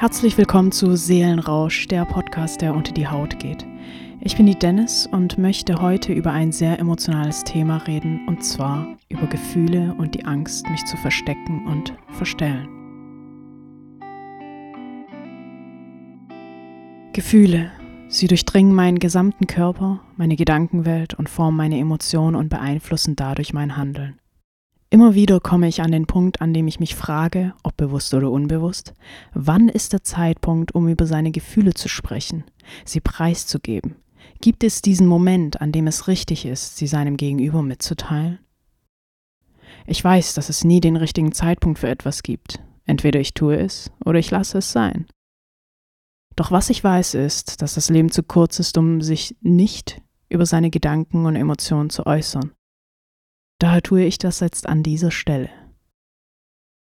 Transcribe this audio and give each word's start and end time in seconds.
Herzlich 0.00 0.38
willkommen 0.38 0.72
zu 0.72 0.96
Seelenrausch, 0.96 1.86
der 1.86 2.06
Podcast, 2.06 2.62
der 2.62 2.74
unter 2.74 2.90
die 2.90 3.06
Haut 3.06 3.38
geht. 3.38 3.66
Ich 4.22 4.34
bin 4.34 4.46
die 4.46 4.58
Dennis 4.58 5.06
und 5.06 5.36
möchte 5.36 5.82
heute 5.82 6.14
über 6.14 6.32
ein 6.32 6.52
sehr 6.52 6.78
emotionales 6.78 7.44
Thema 7.44 7.76
reden, 7.86 8.26
und 8.26 8.42
zwar 8.42 8.96
über 9.10 9.26
Gefühle 9.26 9.94
und 9.98 10.14
die 10.14 10.24
Angst, 10.24 10.66
mich 10.70 10.82
zu 10.86 10.96
verstecken 10.96 11.66
und 11.66 11.92
verstellen. 12.12 12.66
Gefühle. 17.12 17.70
Sie 18.08 18.26
durchdringen 18.26 18.74
meinen 18.74 19.00
gesamten 19.00 19.46
Körper, 19.46 20.00
meine 20.16 20.36
Gedankenwelt 20.36 21.12
und 21.12 21.28
formen 21.28 21.58
meine 21.58 21.78
Emotionen 21.78 22.36
und 22.36 22.48
beeinflussen 22.48 23.16
dadurch 23.16 23.52
mein 23.52 23.76
Handeln. 23.76 24.18
Immer 24.92 25.14
wieder 25.14 25.38
komme 25.38 25.68
ich 25.68 25.82
an 25.82 25.92
den 25.92 26.06
Punkt, 26.06 26.40
an 26.40 26.52
dem 26.52 26.66
ich 26.66 26.80
mich 26.80 26.96
frage, 26.96 27.54
ob 27.62 27.76
bewusst 27.76 28.12
oder 28.12 28.28
unbewusst, 28.28 28.92
wann 29.32 29.68
ist 29.68 29.92
der 29.92 30.02
Zeitpunkt, 30.02 30.74
um 30.74 30.88
über 30.88 31.06
seine 31.06 31.30
Gefühle 31.30 31.74
zu 31.74 31.88
sprechen, 31.88 32.42
sie 32.84 32.98
preiszugeben? 33.00 33.94
Gibt 34.40 34.64
es 34.64 34.82
diesen 34.82 35.06
Moment, 35.06 35.60
an 35.60 35.70
dem 35.70 35.86
es 35.86 36.08
richtig 36.08 36.44
ist, 36.44 36.76
sie 36.76 36.88
seinem 36.88 37.16
Gegenüber 37.16 37.62
mitzuteilen? 37.62 38.40
Ich 39.86 40.02
weiß, 40.02 40.34
dass 40.34 40.48
es 40.48 40.64
nie 40.64 40.80
den 40.80 40.96
richtigen 40.96 41.30
Zeitpunkt 41.30 41.78
für 41.78 41.88
etwas 41.88 42.24
gibt. 42.24 42.60
Entweder 42.84 43.20
ich 43.20 43.32
tue 43.32 43.56
es 43.56 43.92
oder 44.04 44.18
ich 44.18 44.32
lasse 44.32 44.58
es 44.58 44.72
sein. 44.72 45.06
Doch 46.34 46.50
was 46.50 46.68
ich 46.68 46.82
weiß 46.82 47.14
ist, 47.14 47.62
dass 47.62 47.74
das 47.74 47.90
Leben 47.90 48.10
zu 48.10 48.24
kurz 48.24 48.58
ist, 48.58 48.76
um 48.76 49.02
sich 49.02 49.36
nicht 49.40 50.00
über 50.28 50.46
seine 50.46 50.70
Gedanken 50.70 51.26
und 51.26 51.36
Emotionen 51.36 51.90
zu 51.90 52.06
äußern. 52.06 52.50
Daher 53.60 53.82
tue 53.82 54.04
ich 54.04 54.16
das 54.16 54.40
jetzt 54.40 54.66
an 54.66 54.82
dieser 54.82 55.10
Stelle. 55.10 55.50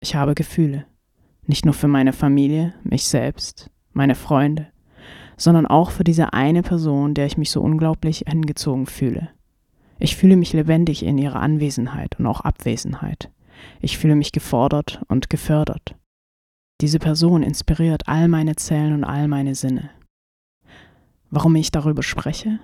Ich 0.02 0.14
habe 0.14 0.36
Gefühle, 0.36 0.86
nicht 1.48 1.64
nur 1.64 1.74
für 1.74 1.88
meine 1.88 2.12
Familie, 2.12 2.74
mich 2.84 3.06
selbst, 3.06 3.72
meine 3.94 4.14
Freunde, 4.14 4.68
sondern 5.38 5.66
auch 5.68 5.90
für 5.90 6.04
diese 6.04 6.34
eine 6.34 6.64
Person, 6.64 7.14
der 7.14 7.28
ich 7.28 7.38
mich 7.38 7.50
so 7.50 7.62
unglaublich 7.62 8.26
hingezogen 8.28 8.88
fühle. 8.88 9.30
Ich 10.00 10.18
fühle 10.18 10.36
mich 10.36 10.52
lebendig 10.52 11.04
in 11.04 11.18
ihrer 11.18 11.40
Anwesenheit 11.40 12.20
und 12.20 12.28
auch 12.28 12.42
Abwesenheit. 12.42 13.32
Ich 13.80 13.98
fühle 13.98 14.16
mich 14.16 14.34
gefordert 14.34 15.02
und 15.08 15.30
gefördert. 15.30 15.96
Diese 16.82 17.00
Person 17.00 17.42
inspiriert 17.42 18.10
all 18.10 18.28
meine 18.28 18.58
Zellen 18.58 18.92
und 18.94 19.06
all 19.06 19.30
meine 19.30 19.56
Sinne. 19.56 19.92
Warum 21.30 21.56
ich 21.56 21.72
darüber 21.72 22.04
spreche? 22.04 22.60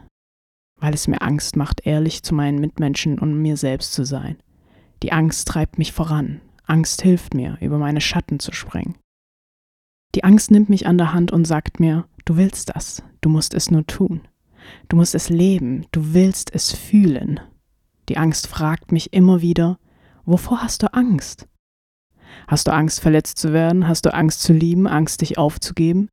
Weil 0.82 0.94
es 0.94 1.08
mir 1.08 1.22
Angst 1.22 1.56
macht, 1.56 1.86
ehrlich 1.86 2.24
zu 2.24 2.36
meinen 2.36 2.60
Mitmenschen 2.60 3.20
und 3.20 3.42
mir 3.42 3.56
selbst 3.56 3.94
zu 3.94 4.04
sein. 4.04 4.38
Die 5.04 5.14
Angst 5.14 5.48
treibt 5.48 5.78
mich 5.78 5.94
voran. 5.94 6.42
Angst 6.66 7.02
hilft 7.04 7.34
mir, 7.34 7.58
über 7.62 7.78
meine 7.78 8.02
Schatten 8.02 8.40
zu 8.40 8.52
springen. 8.52 8.98
Die 10.16 10.24
Angst 10.24 10.52
nimmt 10.52 10.70
mich 10.70 10.88
an 10.88 10.98
der 10.98 11.14
Hand 11.14 11.32
und 11.32 11.46
sagt 11.46 11.80
mir, 11.80 12.06
du 12.26 12.36
willst 12.36 12.76
das, 12.76 13.04
du 13.22 13.30
musst 13.30 13.54
es 13.54 13.72
nur 13.72 13.86
tun. 13.88 14.28
Du 14.90 14.98
musst 14.98 15.16
es 15.16 15.30
leben, 15.30 15.86
du 15.92 16.14
willst 16.14 16.54
es 16.54 16.72
fühlen. 16.74 17.40
Die 18.10 18.18
Angst 18.18 18.48
fragt 18.48 18.92
mich 18.92 19.14
immer 19.14 19.42
wieder, 19.42 19.80
wovor 20.26 20.62
hast 20.62 20.84
du 20.84 20.94
Angst? 20.94 21.48
Hast 22.48 22.68
du 22.68 22.74
Angst, 22.74 23.00
verletzt 23.00 23.38
zu 23.38 23.54
werden? 23.54 23.88
Hast 23.88 24.06
du 24.06 24.14
Angst 24.14 24.42
zu 24.42 24.54
lieben, 24.54 24.88
Angst, 24.88 25.22
dich 25.22 25.38
aufzugeben? 25.38 26.10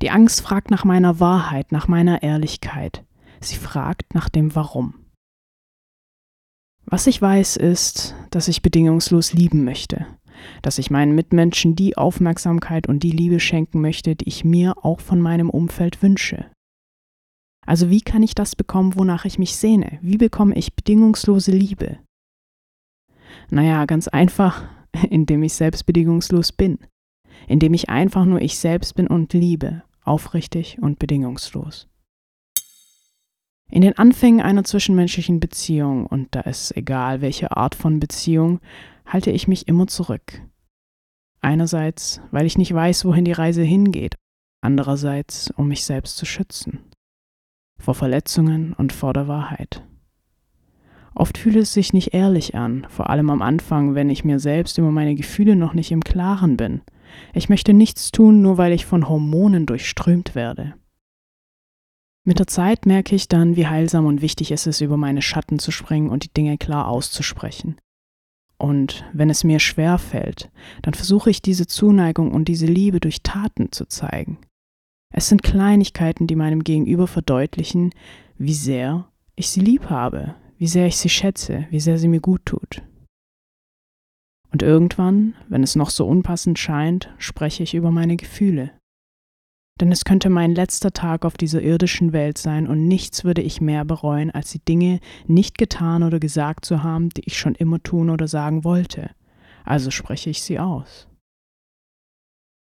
Die 0.00 0.10
Angst 0.10 0.40
fragt 0.40 0.70
nach 0.70 0.84
meiner 0.84 1.20
Wahrheit, 1.20 1.72
nach 1.72 1.88
meiner 1.88 2.22
Ehrlichkeit. 2.22 3.04
Sie 3.40 3.56
fragt 3.56 4.14
nach 4.14 4.28
dem 4.28 4.54
Warum. 4.54 4.94
Was 6.84 7.06
ich 7.06 7.20
weiß 7.20 7.56
ist, 7.56 8.14
dass 8.30 8.48
ich 8.48 8.62
bedingungslos 8.62 9.32
lieben 9.32 9.64
möchte, 9.64 10.06
dass 10.62 10.78
ich 10.78 10.90
meinen 10.90 11.14
Mitmenschen 11.14 11.76
die 11.76 11.96
Aufmerksamkeit 11.96 12.88
und 12.88 13.02
die 13.02 13.12
Liebe 13.12 13.40
schenken 13.40 13.80
möchte, 13.80 14.16
die 14.16 14.28
ich 14.28 14.44
mir 14.44 14.84
auch 14.84 15.00
von 15.00 15.20
meinem 15.20 15.50
Umfeld 15.50 16.02
wünsche. 16.02 16.50
Also 17.66 17.90
wie 17.90 18.00
kann 18.00 18.22
ich 18.22 18.34
das 18.34 18.56
bekommen, 18.56 18.96
wonach 18.96 19.24
ich 19.24 19.38
mich 19.38 19.56
sehne? 19.56 19.98
Wie 20.02 20.16
bekomme 20.16 20.56
ich 20.56 20.74
bedingungslose 20.74 21.52
Liebe? 21.52 21.98
Naja, 23.50 23.84
ganz 23.86 24.08
einfach, 24.08 24.64
indem 25.10 25.42
ich 25.44 25.54
selbst 25.54 25.86
bedingungslos 25.86 26.52
bin, 26.52 26.78
indem 27.46 27.74
ich 27.74 27.88
einfach 27.88 28.24
nur 28.24 28.40
ich 28.40 28.58
selbst 28.58 28.94
bin 28.96 29.06
und 29.06 29.32
liebe, 29.32 29.82
aufrichtig 30.02 30.78
und 30.80 30.98
bedingungslos. 30.98 31.89
In 33.70 33.82
den 33.82 33.96
Anfängen 33.96 34.40
einer 34.40 34.64
zwischenmenschlichen 34.64 35.38
Beziehung, 35.38 36.06
und 36.06 36.28
da 36.32 36.40
ist 36.40 36.76
egal 36.76 37.20
welche 37.20 37.56
Art 37.56 37.74
von 37.74 38.00
Beziehung, 38.00 38.60
halte 39.06 39.30
ich 39.30 39.46
mich 39.46 39.68
immer 39.68 39.86
zurück. 39.86 40.42
Einerseits, 41.40 42.20
weil 42.32 42.46
ich 42.46 42.58
nicht 42.58 42.74
weiß, 42.74 43.04
wohin 43.04 43.24
die 43.24 43.32
Reise 43.32 43.62
hingeht, 43.62 44.16
andererseits, 44.60 45.50
um 45.56 45.68
mich 45.68 45.84
selbst 45.84 46.16
zu 46.16 46.26
schützen. 46.26 46.80
Vor 47.78 47.94
Verletzungen 47.94 48.74
und 48.74 48.92
vor 48.92 49.12
der 49.12 49.28
Wahrheit. 49.28 49.82
Oft 51.14 51.38
fühle 51.38 51.60
es 51.60 51.72
sich 51.72 51.92
nicht 51.92 52.12
ehrlich 52.12 52.54
an, 52.54 52.86
vor 52.88 53.10
allem 53.10 53.30
am 53.30 53.42
Anfang, 53.42 53.94
wenn 53.94 54.10
ich 54.10 54.24
mir 54.24 54.38
selbst 54.38 54.78
über 54.78 54.90
meine 54.90 55.14
Gefühle 55.14 55.56
noch 55.56 55.74
nicht 55.74 55.92
im 55.92 56.02
Klaren 56.02 56.56
bin. 56.56 56.82
Ich 57.34 57.48
möchte 57.48 57.72
nichts 57.72 58.12
tun, 58.12 58.42
nur 58.42 58.58
weil 58.58 58.72
ich 58.72 58.86
von 58.86 59.08
Hormonen 59.08 59.66
durchströmt 59.66 60.34
werde. 60.34 60.74
Mit 62.30 62.38
der 62.38 62.46
Zeit 62.46 62.86
merke 62.86 63.16
ich 63.16 63.26
dann, 63.26 63.56
wie 63.56 63.66
heilsam 63.66 64.06
und 64.06 64.22
wichtig 64.22 64.52
es 64.52 64.64
ist, 64.68 64.80
über 64.80 64.96
meine 64.96 65.20
Schatten 65.20 65.58
zu 65.58 65.72
springen 65.72 66.10
und 66.10 66.22
die 66.22 66.32
Dinge 66.32 66.58
klar 66.58 66.86
auszusprechen. 66.86 67.74
Und 68.56 69.04
wenn 69.12 69.30
es 69.30 69.42
mir 69.42 69.58
schwer 69.58 69.98
fällt, 69.98 70.48
dann 70.82 70.94
versuche 70.94 71.28
ich 71.28 71.42
diese 71.42 71.66
Zuneigung 71.66 72.30
und 72.30 72.46
diese 72.46 72.66
Liebe 72.66 73.00
durch 73.00 73.24
Taten 73.24 73.72
zu 73.72 73.84
zeigen. 73.86 74.38
Es 75.12 75.28
sind 75.28 75.42
Kleinigkeiten, 75.42 76.28
die 76.28 76.36
meinem 76.36 76.62
Gegenüber 76.62 77.08
verdeutlichen, 77.08 77.90
wie 78.38 78.54
sehr 78.54 79.08
ich 79.34 79.50
sie 79.50 79.60
lieb 79.60 79.90
habe, 79.90 80.36
wie 80.56 80.68
sehr 80.68 80.86
ich 80.86 80.98
sie 80.98 81.08
schätze, 81.08 81.66
wie 81.70 81.80
sehr 81.80 81.98
sie 81.98 82.06
mir 82.06 82.20
gut 82.20 82.46
tut. 82.46 82.80
Und 84.52 84.62
irgendwann, 84.62 85.34
wenn 85.48 85.64
es 85.64 85.74
noch 85.74 85.90
so 85.90 86.06
unpassend 86.06 86.60
scheint, 86.60 87.12
spreche 87.18 87.64
ich 87.64 87.74
über 87.74 87.90
meine 87.90 88.16
Gefühle. 88.16 88.70
Denn 89.80 89.90
es 89.90 90.04
könnte 90.04 90.28
mein 90.28 90.54
letzter 90.54 90.92
Tag 90.92 91.24
auf 91.24 91.38
dieser 91.38 91.62
irdischen 91.62 92.12
Welt 92.12 92.36
sein 92.36 92.68
und 92.68 92.86
nichts 92.86 93.24
würde 93.24 93.40
ich 93.40 93.62
mehr 93.62 93.86
bereuen, 93.86 94.30
als 94.30 94.50
die 94.50 94.62
Dinge 94.62 95.00
nicht 95.26 95.56
getan 95.56 96.02
oder 96.02 96.20
gesagt 96.20 96.66
zu 96.66 96.82
haben, 96.82 97.08
die 97.08 97.22
ich 97.24 97.38
schon 97.38 97.54
immer 97.54 97.82
tun 97.82 98.10
oder 98.10 98.28
sagen 98.28 98.62
wollte. 98.62 99.10
Also 99.64 99.90
spreche 99.90 100.28
ich 100.28 100.42
sie 100.42 100.58
aus. 100.58 101.08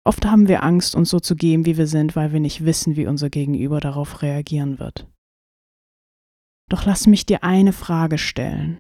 Oft 0.05 0.27
haben 0.27 0.49
wir 0.49 0.63
Angst, 0.63 0.95
uns 0.95 1.09
so 1.09 1.19
zu 1.19 1.35
geben, 1.35 1.65
wie 1.65 1.79
wir 1.79 1.87
sind, 1.87 2.15
weil 2.15 2.33
wir 2.33 2.41
nicht 2.41 2.65
wissen, 2.65 2.97
wie 2.97 3.07
unser 3.07 3.31
Gegenüber 3.31 3.81
darauf 3.81 4.23
reagieren 4.23 4.79
wird. 4.79 5.07
Doch 6.71 6.85
lass 6.85 7.07
mich 7.07 7.25
dir 7.25 7.43
eine 7.43 7.73
Frage 7.73 8.19
stellen. 8.19 8.79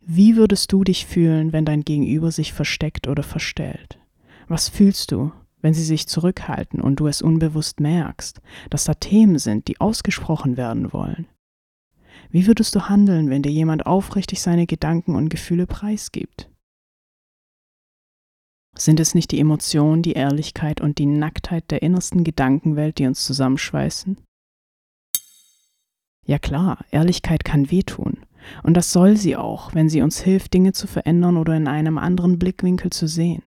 Wie 0.00 0.36
würdest 0.36 0.72
du 0.72 0.84
dich 0.84 1.06
fühlen, 1.06 1.52
wenn 1.52 1.64
dein 1.64 1.82
Gegenüber 1.82 2.30
sich 2.30 2.52
versteckt 2.52 3.08
oder 3.08 3.22
verstellt? 3.22 3.98
Was 4.48 4.68
fühlst 4.68 5.12
du, 5.12 5.32
wenn 5.64 5.72
sie 5.72 5.82
sich 5.82 6.06
zurückhalten 6.06 6.82
und 6.82 7.00
du 7.00 7.06
es 7.06 7.22
unbewusst 7.22 7.80
merkst, 7.80 8.42
dass 8.68 8.84
da 8.84 8.92
Themen 8.92 9.38
sind, 9.38 9.66
die 9.66 9.80
ausgesprochen 9.80 10.58
werden 10.58 10.92
wollen? 10.92 11.26
Wie 12.28 12.46
würdest 12.46 12.74
du 12.74 12.90
handeln, 12.90 13.30
wenn 13.30 13.42
dir 13.42 13.50
jemand 13.50 13.86
aufrichtig 13.86 14.42
seine 14.42 14.66
Gedanken 14.66 15.14
und 15.16 15.30
Gefühle 15.30 15.66
preisgibt? 15.66 16.50
Sind 18.76 19.00
es 19.00 19.14
nicht 19.14 19.30
die 19.30 19.40
Emotionen, 19.40 20.02
die 20.02 20.12
Ehrlichkeit 20.12 20.82
und 20.82 20.98
die 20.98 21.06
Nacktheit 21.06 21.70
der 21.70 21.80
innersten 21.80 22.24
Gedankenwelt, 22.24 22.98
die 22.98 23.06
uns 23.06 23.24
zusammenschweißen? 23.24 24.18
Ja 26.26 26.38
klar, 26.38 26.84
Ehrlichkeit 26.90 27.42
kann 27.42 27.70
wehtun. 27.70 28.18
Und 28.62 28.74
das 28.74 28.92
soll 28.92 29.16
sie 29.16 29.34
auch, 29.34 29.74
wenn 29.74 29.88
sie 29.88 30.02
uns 30.02 30.20
hilft, 30.20 30.52
Dinge 30.52 30.74
zu 30.74 30.86
verändern 30.86 31.38
oder 31.38 31.56
in 31.56 31.68
einem 31.68 31.96
anderen 31.96 32.38
Blickwinkel 32.38 32.90
zu 32.90 33.08
sehen. 33.08 33.42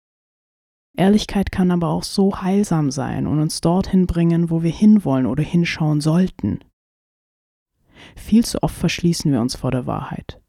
Ehrlichkeit 0.97 1.51
kann 1.51 1.71
aber 1.71 1.89
auch 1.89 2.03
so 2.03 2.41
heilsam 2.41 2.91
sein 2.91 3.27
und 3.27 3.39
uns 3.39 3.61
dorthin 3.61 4.07
bringen, 4.07 4.49
wo 4.49 4.63
wir 4.63 4.71
hinwollen 4.71 5.27
oder 5.27 5.43
hinschauen 5.43 6.01
sollten. 6.01 6.59
Viel 8.15 8.43
zu 8.43 8.61
oft 8.63 8.75
verschließen 8.75 9.31
wir 9.31 9.39
uns 9.39 9.55
vor 9.55 9.71
der 9.71 9.85
Wahrheit. 9.85 10.41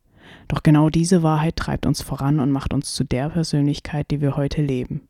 Doch 0.48 0.62
genau 0.62 0.88
diese 0.88 1.22
Wahrheit 1.22 1.56
treibt 1.56 1.84
uns 1.84 2.00
voran 2.00 2.40
und 2.40 2.50
macht 2.50 2.72
uns 2.72 2.94
zu 2.94 3.04
der 3.04 3.28
Persönlichkeit, 3.28 4.10
die 4.10 4.20
wir 4.20 4.36
heute 4.36 4.62
leben. 4.62 5.06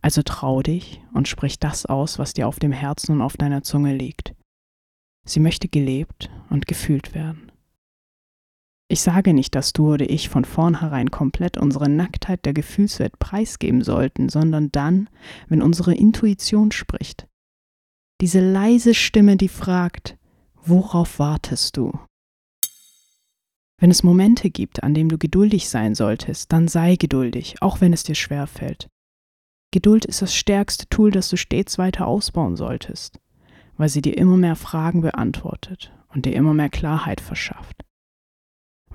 Also 0.00 0.22
trau 0.22 0.62
dich 0.62 1.02
und 1.12 1.28
sprich 1.28 1.58
das 1.58 1.84
aus, 1.84 2.18
was 2.18 2.32
dir 2.32 2.48
auf 2.48 2.58
dem 2.58 2.72
Herzen 2.72 3.12
und 3.12 3.22
auf 3.22 3.36
deiner 3.36 3.62
Zunge 3.62 3.94
liegt. 3.94 4.34
Sie 5.24 5.40
möchte 5.40 5.68
gelebt 5.68 6.30
und 6.48 6.66
gefühlt 6.66 7.14
werden. 7.14 7.47
Ich 8.90 9.02
sage 9.02 9.34
nicht, 9.34 9.54
dass 9.54 9.74
du 9.74 9.92
oder 9.92 10.08
ich 10.08 10.30
von 10.30 10.46
vornherein 10.46 11.10
komplett 11.10 11.58
unsere 11.58 11.90
Nacktheit 11.90 12.46
der 12.46 12.54
Gefühlswelt 12.54 13.18
preisgeben 13.18 13.82
sollten, 13.82 14.30
sondern 14.30 14.72
dann, 14.72 15.10
wenn 15.48 15.60
unsere 15.60 15.94
Intuition 15.94 16.72
spricht. 16.72 17.26
Diese 18.22 18.40
leise 18.40 18.94
Stimme, 18.94 19.36
die 19.36 19.48
fragt, 19.48 20.16
worauf 20.54 21.18
wartest 21.18 21.76
du? 21.76 21.92
Wenn 23.78 23.90
es 23.90 24.02
Momente 24.02 24.50
gibt, 24.50 24.82
an 24.82 24.94
denen 24.94 25.10
du 25.10 25.18
geduldig 25.18 25.68
sein 25.68 25.94
solltest, 25.94 26.50
dann 26.50 26.66
sei 26.66 26.96
geduldig, 26.96 27.60
auch 27.60 27.82
wenn 27.82 27.92
es 27.92 28.02
dir 28.02 28.14
schwer 28.14 28.46
fällt. 28.46 28.88
Geduld 29.70 30.06
ist 30.06 30.22
das 30.22 30.34
stärkste 30.34 30.88
Tool, 30.88 31.10
das 31.10 31.28
du 31.28 31.36
stets 31.36 31.76
weiter 31.76 32.06
ausbauen 32.06 32.56
solltest, 32.56 33.20
weil 33.76 33.90
sie 33.90 34.00
dir 34.00 34.16
immer 34.16 34.38
mehr 34.38 34.56
Fragen 34.56 35.02
beantwortet 35.02 35.92
und 36.08 36.24
dir 36.24 36.34
immer 36.34 36.54
mehr 36.54 36.70
Klarheit 36.70 37.20
verschafft. 37.20 37.84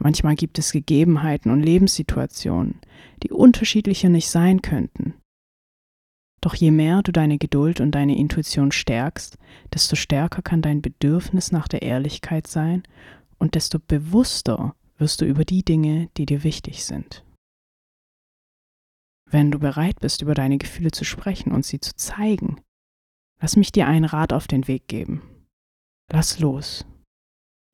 Manchmal 0.03 0.35
gibt 0.35 0.59
es 0.59 0.73
Gegebenheiten 0.73 1.49
und 1.49 1.61
Lebenssituationen, 1.61 2.81
die 3.23 3.31
unterschiedlicher 3.31 4.09
nicht 4.09 4.27
sein 4.27 4.61
könnten. 4.61 5.13
Doch 6.41 6.55
je 6.55 6.71
mehr 6.71 7.01
du 7.03 7.13
deine 7.13 7.37
Geduld 7.37 7.79
und 7.79 7.91
deine 7.91 8.17
Intuition 8.17 8.73
stärkst, 8.73 9.37
desto 9.73 9.95
stärker 9.95 10.41
kann 10.41 10.61
dein 10.61 10.81
Bedürfnis 10.81 11.53
nach 11.53 11.69
der 11.69 11.83
Ehrlichkeit 11.83 12.47
sein 12.47 12.83
und 13.37 13.55
desto 13.55 13.79
bewusster 13.79 14.75
wirst 14.97 15.21
du 15.21 15.25
über 15.25 15.45
die 15.45 15.63
Dinge, 15.63 16.09
die 16.17 16.25
dir 16.25 16.43
wichtig 16.43 16.83
sind. 16.83 17.23
Wenn 19.31 19.51
du 19.51 19.59
bereit 19.59 20.01
bist, 20.01 20.21
über 20.21 20.33
deine 20.33 20.57
Gefühle 20.57 20.91
zu 20.91 21.05
sprechen 21.05 21.53
und 21.53 21.65
sie 21.65 21.79
zu 21.79 21.95
zeigen, 21.95 22.59
lass 23.39 23.55
mich 23.55 23.71
dir 23.71 23.87
einen 23.87 24.03
Rat 24.03 24.33
auf 24.33 24.47
den 24.47 24.67
Weg 24.67 24.89
geben. 24.89 25.21
Lass 26.11 26.39
los. 26.39 26.85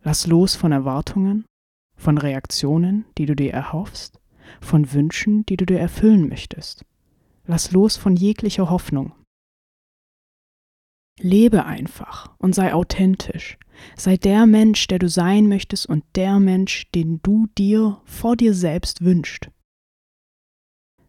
Lass 0.04 0.28
los 0.28 0.56
von 0.56 0.72
Erwartungen, 0.72 1.46
von 2.00 2.18
Reaktionen, 2.18 3.06
die 3.18 3.26
du 3.26 3.36
dir 3.36 3.54
erhoffst, 3.54 4.20
von 4.62 4.94
Wünschen, 4.94 5.46
die 5.46 5.58
du 5.58 5.66
dir 5.66 5.80
erfüllen 5.80 6.30
möchtest. 6.30 6.86
Lass 7.46 7.72
los 7.72 7.98
von 7.98 8.16
jeglicher 8.16 8.70
Hoffnung. 8.70 9.14
Lebe 11.20 11.66
einfach 11.66 12.34
und 12.38 12.56
sei 12.56 12.74
authentisch. 12.74 13.58
Sei 13.96 14.18
der 14.18 14.46
Mensch, 14.46 14.88
der 14.88 15.00
du 15.00 15.10
sein 15.10 15.48
möchtest 15.48 15.86
und 15.86 16.04
der 16.16 16.40
Mensch, 16.40 16.90
den 16.92 17.22
du 17.22 17.48
dir 17.58 18.02
vor 18.06 18.38
dir 18.38 18.54
selbst 18.54 19.04
wünschst. 19.04 19.50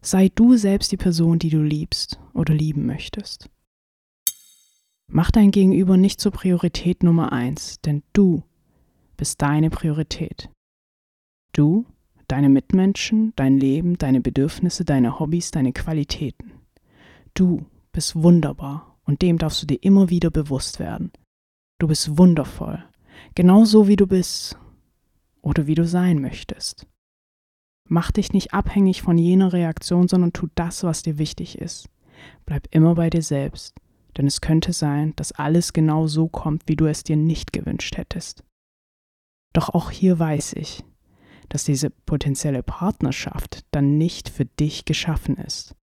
Sei 0.01 0.29
du 0.29 0.57
selbst 0.57 0.91
die 0.91 0.97
Person, 0.97 1.39
die 1.39 1.49
du 1.49 1.61
liebst 1.61 2.19
oder 2.33 2.53
lieben 2.53 2.85
möchtest. 2.85 3.49
Mach 5.07 5.31
dein 5.31 5.51
Gegenüber 5.51 5.95
nicht 5.95 6.19
zur 6.19 6.31
Priorität 6.31 7.03
Nummer 7.03 7.31
eins, 7.31 7.79
denn 7.81 8.03
du 8.13 8.43
bist 9.15 9.41
deine 9.41 9.69
Priorität. 9.69 10.49
Du, 11.53 11.85
deine 12.27 12.49
Mitmenschen, 12.49 13.33
dein 13.35 13.57
Leben, 13.57 13.97
deine 13.97 14.21
Bedürfnisse, 14.21 14.85
deine 14.85 15.19
Hobbys, 15.19 15.51
deine 15.51 15.73
Qualitäten. 15.73 16.53
Du 17.33 17.65
bist 17.91 18.15
wunderbar 18.15 18.97
und 19.03 19.21
dem 19.21 19.37
darfst 19.37 19.61
du 19.61 19.67
dir 19.67 19.83
immer 19.83 20.09
wieder 20.09 20.31
bewusst 20.31 20.79
werden. 20.79 21.11
Du 21.79 21.87
bist 21.87 22.17
wundervoll, 22.17 22.83
genau 23.35 23.65
so 23.65 23.87
wie 23.87 23.95
du 23.97 24.07
bist 24.07 24.57
oder 25.41 25.67
wie 25.67 25.75
du 25.75 25.85
sein 25.85 26.21
möchtest. 26.21 26.87
Mach 27.89 28.11
dich 28.11 28.31
nicht 28.31 28.53
abhängig 28.53 29.01
von 29.01 29.17
jener 29.17 29.51
Reaktion, 29.51 30.07
sondern 30.07 30.31
tu 30.31 30.47
das, 30.55 30.83
was 30.83 31.03
dir 31.03 31.17
wichtig 31.17 31.57
ist. 31.57 31.89
Bleib 32.45 32.67
immer 32.71 32.95
bei 32.95 33.09
dir 33.09 33.23
selbst, 33.23 33.75
denn 34.15 34.27
es 34.27 34.39
könnte 34.39 34.71
sein, 34.71 35.13
dass 35.17 35.33
alles 35.33 35.73
genau 35.73 36.07
so 36.07 36.29
kommt, 36.29 36.63
wie 36.67 36.77
du 36.77 36.85
es 36.85 37.03
dir 37.03 37.17
nicht 37.17 37.51
gewünscht 37.51 37.97
hättest. 37.97 38.45
Doch 39.51 39.69
auch 39.69 39.91
hier 39.91 40.19
weiß 40.19 40.53
ich, 40.53 40.85
dass 41.51 41.65
diese 41.65 41.89
potenzielle 41.89 42.63
Partnerschaft 42.63 43.65
dann 43.71 43.97
nicht 43.97 44.29
für 44.29 44.45
dich 44.45 44.85
geschaffen 44.85 45.35
ist. 45.35 45.75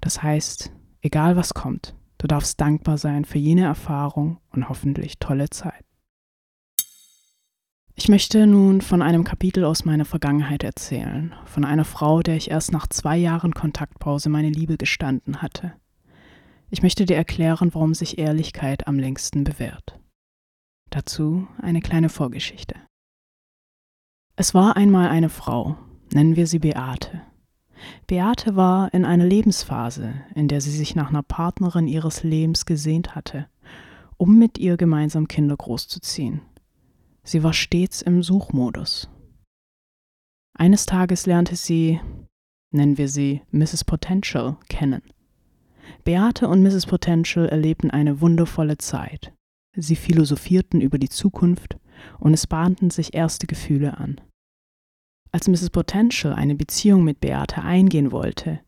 Das 0.00 0.22
heißt, 0.22 0.72
egal 1.02 1.36
was 1.36 1.52
kommt, 1.52 1.94
du 2.16 2.26
darfst 2.26 2.58
dankbar 2.60 2.96
sein 2.96 3.26
für 3.26 3.38
jene 3.38 3.64
Erfahrung 3.64 4.38
und 4.50 4.70
hoffentlich 4.70 5.18
tolle 5.18 5.50
Zeit. 5.50 5.84
Ich 7.94 8.08
möchte 8.08 8.46
nun 8.46 8.80
von 8.80 9.02
einem 9.02 9.24
Kapitel 9.24 9.64
aus 9.64 9.84
meiner 9.84 10.06
Vergangenheit 10.06 10.64
erzählen, 10.64 11.34
von 11.44 11.66
einer 11.66 11.84
Frau, 11.84 12.22
der 12.22 12.36
ich 12.36 12.50
erst 12.50 12.72
nach 12.72 12.86
zwei 12.86 13.18
Jahren 13.18 13.52
Kontaktpause 13.52 14.30
meine 14.30 14.48
Liebe 14.48 14.78
gestanden 14.78 15.42
hatte. 15.42 15.74
Ich 16.70 16.82
möchte 16.82 17.04
dir 17.04 17.16
erklären, 17.16 17.74
warum 17.74 17.92
sich 17.92 18.16
Ehrlichkeit 18.16 18.86
am 18.86 18.98
längsten 18.98 19.44
bewährt. 19.44 20.00
Dazu 20.88 21.46
eine 21.60 21.82
kleine 21.82 22.08
Vorgeschichte. 22.08 22.76
Es 24.40 24.54
war 24.54 24.74
einmal 24.74 25.10
eine 25.10 25.28
Frau, 25.28 25.76
nennen 26.14 26.34
wir 26.34 26.46
sie 26.46 26.60
Beate. 26.60 27.20
Beate 28.06 28.56
war 28.56 28.94
in 28.94 29.04
einer 29.04 29.26
Lebensphase, 29.26 30.14
in 30.34 30.48
der 30.48 30.62
sie 30.62 30.70
sich 30.70 30.96
nach 30.96 31.10
einer 31.10 31.22
Partnerin 31.22 31.86
ihres 31.86 32.22
Lebens 32.22 32.64
gesehnt 32.64 33.14
hatte, 33.14 33.48
um 34.16 34.38
mit 34.38 34.56
ihr 34.56 34.78
gemeinsam 34.78 35.28
Kinder 35.28 35.54
großzuziehen. 35.58 36.40
Sie 37.22 37.42
war 37.42 37.52
stets 37.52 38.00
im 38.00 38.22
Suchmodus. 38.22 39.10
Eines 40.54 40.86
Tages 40.86 41.26
lernte 41.26 41.54
sie, 41.54 42.00
nennen 42.70 42.96
wir 42.96 43.08
sie 43.08 43.42
Mrs. 43.50 43.84
Potential, 43.84 44.56
kennen. 44.70 45.02
Beate 46.04 46.48
und 46.48 46.62
Mrs. 46.62 46.86
Potential 46.86 47.46
erlebten 47.46 47.90
eine 47.90 48.22
wundervolle 48.22 48.78
Zeit. 48.78 49.34
Sie 49.76 49.96
philosophierten 49.96 50.80
über 50.80 50.96
die 50.96 51.10
Zukunft 51.10 51.76
und 52.18 52.32
es 52.32 52.46
bahnten 52.46 52.88
sich 52.88 53.12
erste 53.12 53.46
Gefühle 53.46 53.98
an. 53.98 54.18
Als 55.32 55.46
Mrs. 55.46 55.70
Potential 55.70 56.34
eine 56.34 56.54
Beziehung 56.54 57.04
mit 57.04 57.20
Beate 57.20 57.62
eingehen 57.62 58.10
wollte, 58.10 58.60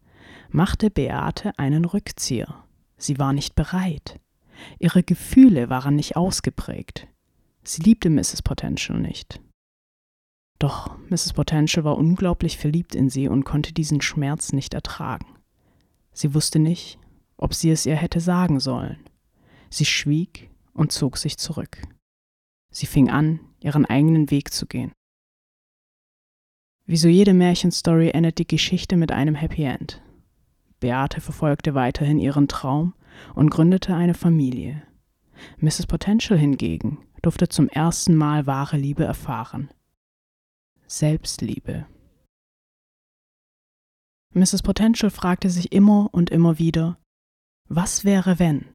machte 0.51 0.91
Beate 0.91 1.59
einen 1.59 1.85
Rückzieher. 1.85 2.65
Sie 2.97 3.19
war 3.19 3.33
nicht 3.33 3.55
bereit. 3.57 4.21
Ihre 4.79 5.03
Gefühle 5.03 5.71
waren 5.71 5.97
nicht 5.97 6.17
ausgeprägt. 6.17 7.09
Sie 7.65 7.83
liebte 7.83 8.11
Mrs. 8.11 8.43
Potential 8.43 9.01
nicht. 9.01 9.41
Doch 10.59 10.97
Mrs. 11.11 11.33
Potential 11.33 11.85
war 11.85 11.99
unglaublich 11.99 12.59
verliebt 12.59 12.95
in 12.95 13.11
sie 13.11 13.27
und 13.27 13.45
konnte 13.45 13.73
diesen 13.73 14.01
Schmerz 14.01 14.53
nicht 14.53 14.75
ertragen. 14.75 15.27
Sie 16.13 16.35
wusste 16.35 16.61
nicht, 16.61 16.99
ob 17.37 17.55
sie 17.55 17.71
es 17.71 17.87
ihr 17.87 17.97
hätte 17.97 18.21
sagen 18.21 18.61
sollen. 18.61 18.99
Sie 19.71 19.85
schwieg 19.85 20.51
und 20.75 20.93
zog 20.93 21.19
sich 21.19 21.39
zurück. 21.39 21.83
Sie 22.71 22.87
fing 22.87 23.11
an, 23.11 23.41
ihren 23.61 23.87
eigenen 23.87 24.31
Weg 24.31 24.53
zu 24.53 24.67
gehen. 24.67 24.93
Wie 26.85 26.97
so 26.97 27.09
jede 27.09 27.33
Märchenstory 27.33 28.11
endet 28.11 28.39
die 28.39 28.47
Geschichte 28.47 28.97
mit 28.97 29.13
einem 29.13 29.35
Happy 29.35 29.63
End. 29.63 30.03
Beate 30.81 31.21
verfolgte 31.21 31.75
weiterhin 31.75 32.19
ihren 32.19 32.49
Traum 32.49 32.95
und 33.35 33.51
gründete 33.51 33.95
eine 33.95 34.15
Familie. 34.15 34.83
Mrs. 35.59 35.87
Potential 35.87 36.39
hingegen 36.39 36.99
durfte 37.23 37.49
zum 37.49 37.69
ersten 37.69 38.17
Mal 38.17 38.47
wahre 38.47 38.77
Liebe 38.77 39.05
erfahren. 39.05 39.71
Selbstliebe. 40.87 41.87
Mrs. 44.35 44.63
Potential 44.63 45.11
fragte 45.11 45.51
sich 45.51 45.73
immer 45.73 46.09
und 46.13 46.31
immer 46.31 46.59
wieder, 46.59 46.99
was 47.69 48.05
wäre 48.05 48.39
wenn? 48.39 48.67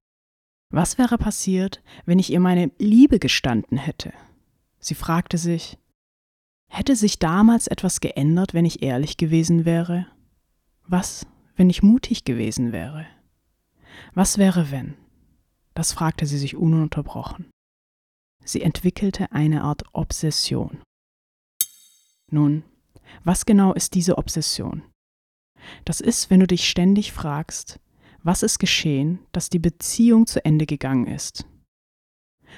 Was 0.69 0.97
wäre 0.97 1.17
passiert, 1.17 1.83
wenn 2.05 2.19
ich 2.19 2.31
ihr 2.31 2.39
meine 2.39 2.71
Liebe 2.77 3.19
gestanden 3.19 3.77
hätte? 3.77 4.13
Sie 4.79 4.95
fragte 4.95 5.37
sich, 5.37 5.77
Hätte 6.67 6.95
sich 6.95 7.19
damals 7.19 7.67
etwas 7.67 8.01
geändert, 8.01 8.53
wenn 8.53 8.65
ich 8.65 8.83
ehrlich 8.83 9.17
gewesen 9.17 9.65
wäre? 9.65 10.07
Was, 10.85 11.25
wenn 11.55 11.69
ich 11.69 11.83
mutig 11.83 12.23
gewesen 12.23 12.71
wäre? 12.71 13.05
Was 14.13 14.37
wäre, 14.37 14.71
wenn? 14.71 14.95
Das 15.73 15.91
fragte 15.91 16.25
sie 16.25 16.37
sich 16.37 16.55
ununterbrochen. 16.55 17.49
Sie 18.43 18.61
entwickelte 18.61 19.31
eine 19.31 19.63
Art 19.63 19.83
Obsession. 19.93 20.81
Nun, 22.31 22.63
was 23.23 23.45
genau 23.45 23.73
ist 23.73 23.93
diese 23.93 24.17
Obsession? 24.17 24.83
Das 25.85 26.01
ist, 26.01 26.29
wenn 26.29 26.39
du 26.39 26.47
dich 26.47 26.69
ständig 26.69 27.11
fragst, 27.11 27.79
was 28.23 28.43
ist 28.43 28.59
geschehen, 28.59 29.19
dass 29.31 29.49
die 29.49 29.59
Beziehung 29.59 30.27
zu 30.27 30.43
Ende 30.43 30.65
gegangen 30.65 31.07
ist? 31.07 31.45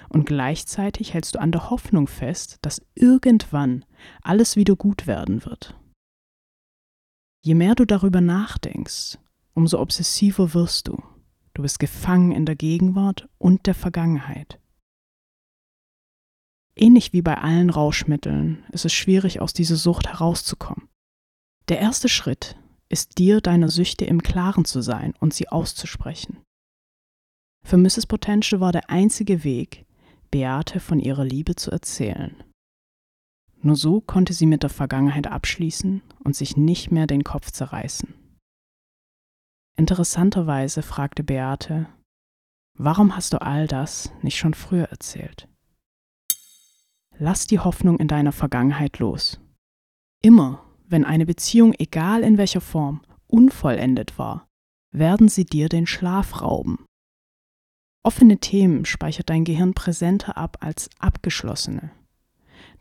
Und 0.10 0.26
gleichzeitig 0.26 1.14
hältst 1.14 1.36
du 1.36 1.40
an 1.40 1.52
der 1.52 1.70
Hoffnung 1.70 2.08
fest, 2.08 2.58
dass 2.62 2.86
irgendwann 2.96 3.86
alles 4.22 4.56
wieder 4.56 4.76
gut 4.76 5.08
werden 5.08 5.46
wird. 5.46 5.76
Je 7.42 7.56
mehr 7.56 7.76
du 7.76 7.86
darüber 7.86 8.22
nachdenkst, 8.22 9.18
umso 9.54 9.80
obsessiver 9.80 10.54
wirst 10.54 10.88
du. 10.88 11.02
Du 11.54 11.62
bist 11.62 11.80
gefangen 11.80 12.32
in 12.32 12.46
der 12.46 12.56
Gegenwart 12.56 13.28
und 13.38 13.66
der 13.66 13.76
Vergangenheit. 13.76 14.60
Ähnlich 16.76 17.12
wie 17.12 17.22
bei 17.22 17.38
allen 17.38 17.70
Rauschmitteln 17.70 18.64
ist 18.72 18.86
es 18.86 18.94
schwierig, 18.94 19.42
aus 19.42 19.54
dieser 19.54 19.76
Sucht 19.76 20.08
herauszukommen. 20.08 20.88
Der 21.68 21.80
erste 21.80 22.08
Schritt 22.08 22.58
ist 22.88 23.18
dir 23.18 23.42
deiner 23.42 23.70
Süchte 23.70 24.06
im 24.06 24.24
Klaren 24.24 24.66
zu 24.66 24.82
sein 24.82 25.14
und 25.20 25.34
sie 25.34 25.50
auszusprechen. 25.50 26.38
Für 27.70 27.78
Mrs. 27.78 28.08
Potential 28.08 28.62
war 28.62 28.72
der 28.72 28.90
einzige 28.90 29.44
Weg, 29.44 29.86
Beate 30.32 30.80
von 30.80 31.00
ihrer 31.00 31.24
Liebe 31.24 31.56
zu 31.56 31.70
erzählen. 31.70 32.44
Nur 33.62 33.76
so 33.76 34.02
konnte 34.02 34.34
sie 34.34 34.48
mit 34.48 34.64
der 34.64 34.72
Vergangenheit 34.72 35.28
abschließen 35.28 36.02
und 36.24 36.36
sich 36.36 36.58
nicht 36.58 36.90
mehr 36.90 37.06
den 37.06 37.24
Kopf 37.24 37.52
zerreißen. 37.52 38.16
Interessanterweise 39.78 40.82
fragte 40.82 41.24
Beate, 41.24 41.86
warum 42.74 43.16
hast 43.16 43.34
du 43.34 43.42
all 43.44 43.68
das 43.68 44.12
nicht 44.24 44.40
schon 44.40 44.56
früher 44.56 44.86
erzählt? 44.86 45.48
Lass 47.20 47.46
die 47.46 47.60
Hoffnung 47.60 48.00
in 48.00 48.08
deiner 48.08 48.32
Vergangenheit 48.32 48.98
los. 48.98 49.40
Immer, 50.24 50.66
wenn 50.88 51.06
eine 51.06 51.28
Beziehung, 51.28 51.76
egal 51.78 52.24
in 52.24 52.40
welcher 52.40 52.62
Form, 52.62 53.04
unvollendet 53.28 54.18
war, 54.18 54.48
werden 54.92 55.30
sie 55.30 55.46
dir 55.46 55.70
den 55.70 55.86
Schlaf 55.86 56.42
rauben. 56.42 56.88
Offene 58.04 58.38
Themen 58.38 58.86
speichert 58.86 59.30
dein 59.30 59.44
Gehirn 59.44 59.74
präsenter 59.74 60.38
ab 60.38 60.58
als 60.62 60.90
abgeschlossene. 61.00 61.92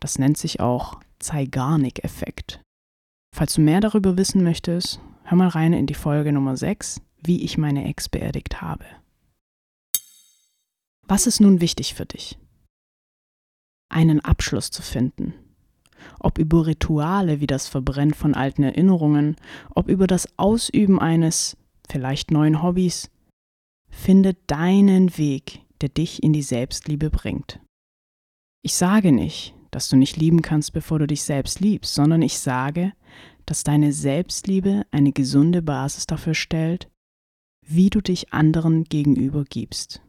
Das 0.01 0.19
nennt 0.19 0.39
sich 0.39 0.61
auch 0.61 1.01
Zeigarnik-Effekt. 1.19 2.61
Falls 3.35 3.55
du 3.55 3.61
mehr 3.61 3.81
darüber 3.81 4.17
wissen 4.17 4.45
möchtest, 4.45 5.01
hör 5.25 5.37
mal 5.37 5.49
rein 5.49 5.73
in 5.73 5.87
die 5.87 5.95
Folge 5.95 6.33
Nummer 6.33 6.57
6, 6.57 7.01
wie 7.23 7.43
ich 7.43 7.59
meine 7.59 7.89
Ex 7.89 8.09
beerdigt 8.09 8.63
habe. 8.63 8.85
Was 11.03 11.27
ist 11.27 11.41
nun 11.41 11.61
wichtig 11.61 11.95
für 11.95 12.07
dich? 12.07 12.39
Einen 13.89 14.21
Abschluss 14.21 14.71
zu 14.71 14.83
finden. 14.83 15.35
Ob 16.21 16.39
über 16.39 16.67
Rituale 16.67 17.41
wie 17.41 17.47
das 17.47 17.67
Verbrennen 17.67 18.15
von 18.15 18.35
alten 18.35 18.63
Erinnerungen, 18.63 19.37
ob 19.75 19.89
über 19.89 20.07
das 20.07 20.29
Ausüben 20.39 21.01
eines 21.01 21.57
vielleicht 21.89 22.31
neuen 22.31 22.63
Hobbys, 22.63 23.11
finde 23.91 24.35
deinen 24.47 25.17
Weg, 25.19 25.61
der 25.81 25.89
dich 25.89 26.23
in 26.23 26.33
die 26.33 26.43
Selbstliebe 26.43 27.11
bringt. 27.11 27.61
Ich 28.63 28.75
sage 28.75 29.13
nicht, 29.13 29.55
dass 29.71 29.89
du 29.89 29.97
nicht 29.97 30.17
lieben 30.17 30.43
kannst, 30.43 30.73
bevor 30.73 30.99
du 30.99 31.07
dich 31.07 31.23
selbst 31.23 31.61
liebst, 31.61 31.95
sondern 31.95 32.23
ich 32.23 32.39
sage, 32.39 32.93
dass 33.47 33.65
deine 33.65 33.93
Selbstliebe 33.93 34.85
eine 34.91 35.13
gesunde 35.13 35.63
Basis 35.63 36.07
dafür 36.07 36.35
stellt, 36.35 36.91
wie 37.67 37.91
du 37.91 38.01
dich 38.01 38.33
anderen 38.33 38.85
gegenüber 38.85 39.45
gibst. 39.45 40.03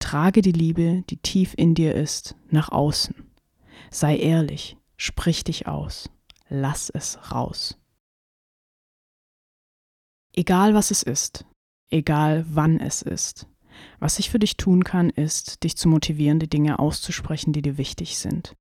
Trage 0.00 0.42
die 0.42 0.52
Liebe, 0.52 1.04
die 1.10 1.16
tief 1.16 1.54
in 1.56 1.74
dir 1.74 1.94
ist, 1.94 2.36
nach 2.50 2.70
außen. 2.70 3.14
Sei 3.90 4.16
ehrlich, 4.16 4.76
sprich 4.96 5.44
dich 5.44 5.66
aus, 5.66 6.10
lass 6.48 6.90
es 6.90 7.32
raus. 7.32 7.78
Egal 10.34 10.74
was 10.74 10.90
es 10.90 11.02
ist, 11.02 11.44
egal 11.90 12.44
wann 12.48 12.80
es 12.80 13.02
ist, 13.02 13.46
was 13.98 14.18
ich 14.18 14.30
für 14.30 14.38
dich 14.38 14.56
tun 14.56 14.84
kann, 14.84 15.10
ist, 15.10 15.62
dich 15.62 15.76
zu 15.76 15.88
motivieren, 15.88 16.38
die 16.38 16.48
Dinge 16.48 16.78
auszusprechen, 16.78 17.52
die 17.52 17.62
dir 17.62 17.78
wichtig 17.78 18.18
sind. 18.18 18.56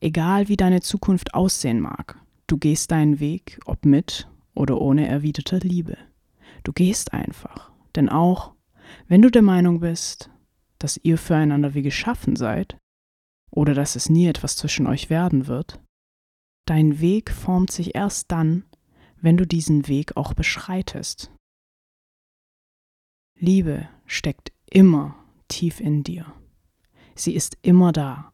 Egal 0.00 0.48
wie 0.48 0.56
deine 0.56 0.80
Zukunft 0.80 1.34
aussehen 1.34 1.80
mag, 1.80 2.20
du 2.46 2.58
gehst 2.58 2.90
deinen 2.90 3.20
Weg, 3.20 3.58
ob 3.64 3.84
mit 3.86 4.28
oder 4.54 4.80
ohne 4.80 5.08
erwiderter 5.08 5.58
Liebe. 5.58 5.96
Du 6.62 6.72
gehst 6.72 7.12
einfach, 7.12 7.72
denn 7.96 8.08
auch 8.08 8.54
wenn 9.08 9.22
du 9.22 9.30
der 9.30 9.42
Meinung 9.42 9.80
bist, 9.80 10.30
dass 10.78 11.00
ihr 11.02 11.18
füreinander 11.18 11.74
wie 11.74 11.82
geschaffen 11.82 12.36
seid 12.36 12.76
oder 13.50 13.74
dass 13.74 13.96
es 13.96 14.10
nie 14.10 14.26
etwas 14.26 14.56
zwischen 14.56 14.86
euch 14.86 15.10
werden 15.10 15.46
wird, 15.46 15.80
dein 16.66 17.00
Weg 17.00 17.30
formt 17.30 17.70
sich 17.70 17.94
erst 17.94 18.30
dann, 18.30 18.64
wenn 19.20 19.36
du 19.36 19.46
diesen 19.46 19.88
Weg 19.88 20.16
auch 20.16 20.34
beschreitest. 20.34 21.33
Liebe 23.38 23.88
steckt 24.06 24.52
immer 24.70 25.16
tief 25.48 25.80
in 25.80 26.04
dir. 26.04 26.32
Sie 27.14 27.34
ist 27.34 27.58
immer 27.62 27.92
da, 27.92 28.32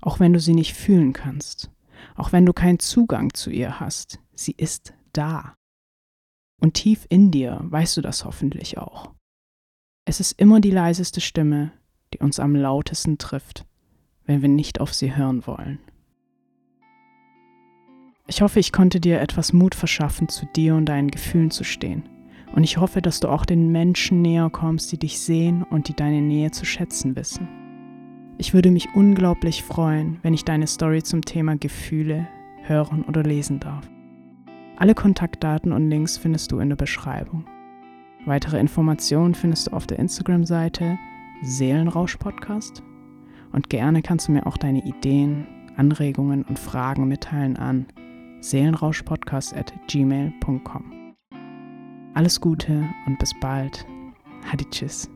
auch 0.00 0.20
wenn 0.20 0.32
du 0.32 0.40
sie 0.40 0.54
nicht 0.54 0.74
fühlen 0.74 1.12
kannst, 1.12 1.70
auch 2.16 2.32
wenn 2.32 2.46
du 2.46 2.52
keinen 2.52 2.78
Zugang 2.78 3.32
zu 3.34 3.50
ihr 3.50 3.80
hast. 3.80 4.18
Sie 4.34 4.54
ist 4.56 4.92
da. 5.12 5.54
Und 6.60 6.74
tief 6.74 7.06
in 7.08 7.30
dir 7.30 7.60
weißt 7.62 7.96
du 7.96 8.00
das 8.00 8.24
hoffentlich 8.24 8.76
auch. 8.76 9.14
Es 10.04 10.20
ist 10.20 10.32
immer 10.32 10.60
die 10.60 10.70
leiseste 10.70 11.20
Stimme, 11.20 11.72
die 12.12 12.18
uns 12.18 12.40
am 12.40 12.56
lautesten 12.56 13.18
trifft, 13.18 13.64
wenn 14.24 14.42
wir 14.42 14.48
nicht 14.48 14.80
auf 14.80 14.92
sie 14.92 15.14
hören 15.14 15.46
wollen. 15.46 15.78
Ich 18.26 18.42
hoffe, 18.42 18.60
ich 18.60 18.72
konnte 18.72 19.00
dir 19.00 19.20
etwas 19.20 19.52
Mut 19.52 19.74
verschaffen, 19.74 20.28
zu 20.28 20.46
dir 20.46 20.74
und 20.74 20.86
deinen 20.86 21.10
Gefühlen 21.10 21.50
zu 21.50 21.64
stehen. 21.64 22.08
Und 22.54 22.64
ich 22.64 22.78
hoffe, 22.78 23.00
dass 23.00 23.20
du 23.20 23.28
auch 23.28 23.44
den 23.44 23.70
Menschen 23.70 24.22
näher 24.22 24.50
kommst, 24.50 24.90
die 24.92 24.98
dich 24.98 25.20
sehen 25.20 25.62
und 25.62 25.88
die 25.88 25.94
deine 25.94 26.20
Nähe 26.20 26.50
zu 26.50 26.64
schätzen 26.64 27.16
wissen. 27.16 27.48
Ich 28.38 28.54
würde 28.54 28.70
mich 28.70 28.88
unglaublich 28.94 29.62
freuen, 29.62 30.18
wenn 30.22 30.34
ich 30.34 30.44
deine 30.44 30.66
Story 30.66 31.02
zum 31.02 31.22
Thema 31.22 31.56
Gefühle 31.56 32.26
hören 32.62 33.04
oder 33.04 33.22
lesen 33.22 33.60
darf. 33.60 33.88
Alle 34.76 34.94
Kontaktdaten 34.94 35.72
und 35.72 35.90
Links 35.90 36.16
findest 36.16 36.50
du 36.52 36.58
in 36.58 36.70
der 36.70 36.76
Beschreibung. 36.76 37.44
Weitere 38.24 38.58
Informationen 38.58 39.34
findest 39.34 39.66
du 39.66 39.72
auf 39.72 39.86
der 39.86 39.98
Instagram-Seite 39.98 40.98
Seelenrausch 41.42 42.16
Podcast 42.16 42.82
und 43.52 43.70
gerne 43.70 44.02
kannst 44.02 44.28
du 44.28 44.32
mir 44.32 44.46
auch 44.46 44.56
deine 44.56 44.84
Ideen, 44.84 45.46
Anregungen 45.76 46.42
und 46.44 46.58
Fragen 46.58 47.08
mitteilen 47.08 47.56
an 47.56 47.86
seelenrauschpodcast 48.40 49.54
at 49.54 49.72
gmail.com. 49.88 50.99
Alles 52.14 52.40
Gute 52.40 52.88
und 53.06 53.18
bis 53.18 53.32
bald. 53.40 53.86
Hadi 54.50 54.64
tschüss. 54.70 55.08